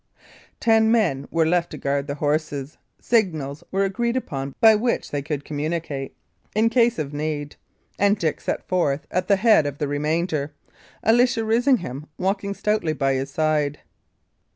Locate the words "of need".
6.97-7.55